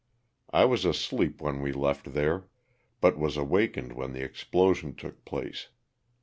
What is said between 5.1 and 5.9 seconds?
place.